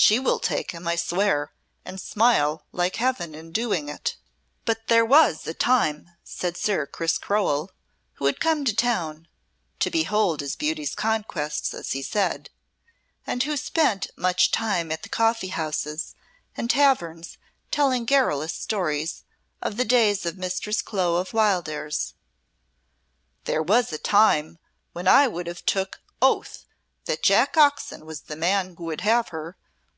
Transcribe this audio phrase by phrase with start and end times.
[0.00, 1.50] She will take him, I swear,
[1.84, 4.14] and smile like Heaven in doing it."
[4.64, 7.72] "But there was a time," said Sir Chris Crowell,
[8.14, 9.26] who had come to town
[9.80, 12.48] (to behold his beauty's conquests, as he said)
[13.26, 16.14] and who spent much time at the coffee houses
[16.56, 17.36] and taverns
[17.72, 19.24] telling garrulous stories
[19.60, 22.14] of the days of Mistress Clo of Wildairs,
[23.46, 24.60] "there was a time
[24.92, 26.66] when I would have took oath
[27.06, 29.56] that Jack Oxon was the man who would have her.